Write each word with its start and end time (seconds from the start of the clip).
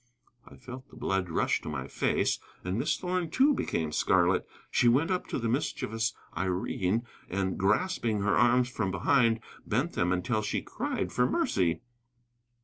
I 0.47 0.55
felt 0.57 0.89
the 0.89 0.95
blood 0.95 1.29
rush 1.29 1.61
to 1.61 1.69
my 1.69 1.87
face, 1.87 2.39
and 2.63 2.75
Miss 2.79 2.97
Thorn, 2.97 3.29
too, 3.29 3.53
became 3.53 3.91
scarlet. 3.91 4.47
She 4.71 4.87
went 4.87 5.11
up 5.11 5.27
to 5.27 5.37
the 5.37 5.47
mischievous 5.47 6.15
Irene 6.35 7.05
and 7.29 7.55
grasping 7.55 8.21
her 8.21 8.35
arms 8.35 8.67
from 8.67 8.89
behind, 8.89 9.41
bent 9.67 9.93
them 9.93 10.11
until 10.11 10.41
she 10.41 10.63
cried 10.63 11.11
for 11.13 11.29
mercy. 11.29 11.81